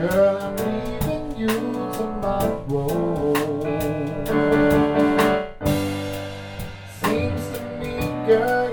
Girl, 0.00 0.38
I'm 0.38 0.56
leaving 0.56 1.36
you 1.36 1.48
tomorrow. 1.92 3.34
Seems 7.02 7.44
to 7.52 7.60
me, 7.78 8.00
girl. 8.26 8.69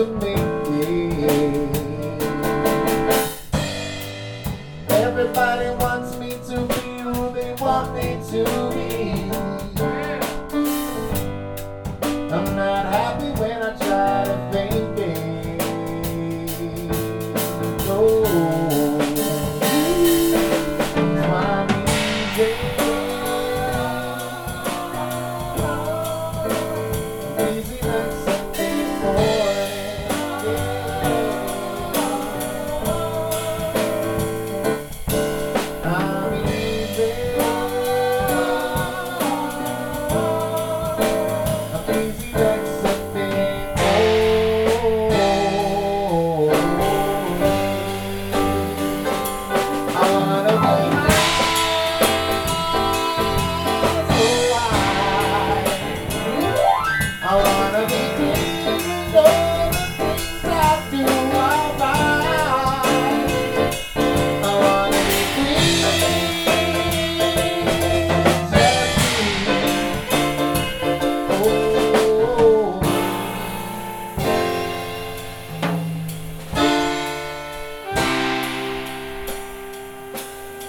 to 0.00 0.06
me. 0.06 0.59